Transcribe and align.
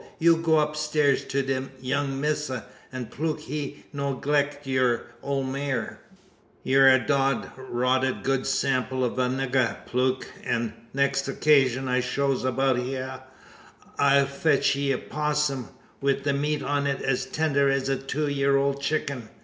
You 0.17 0.37
gwup 0.37 0.73
'tairs 0.73 1.23
to 1.25 1.43
de 1.43 1.69
young 1.79 2.19
missa; 2.19 2.65
an 2.91 3.05
Plute 3.05 3.41
he 3.41 3.85
no 3.93 4.15
'gleck 4.15 4.65
yar 4.65 5.03
ole 5.21 5.43
mar." 5.43 5.99
"Yur 6.63 6.89
a 6.89 6.97
dod 6.97 7.51
rotted 7.55 8.23
good 8.23 8.47
sample 8.47 9.03
o' 9.03 9.13
a 9.13 9.29
nigger, 9.29 9.85
Plute; 9.85 10.25
an 10.43 10.73
the 10.91 11.03
nix 11.03 11.21
occashun 11.29 11.87
I 11.87 11.99
shows 11.99 12.43
about 12.43 12.77
hyur, 12.77 13.21
I'll 13.99 14.25
fetch 14.25 14.75
you 14.75 14.95
a 14.95 14.97
'possum 14.97 15.69
wi' 16.01 16.13
the 16.13 16.33
meat 16.33 16.63
on 16.63 16.87
it 16.87 17.03
as 17.03 17.27
tender 17.27 17.69
as 17.69 17.87
a 17.87 17.95
two 17.95 18.27
year 18.27 18.57
old 18.57 18.81
chicken. 18.81 19.29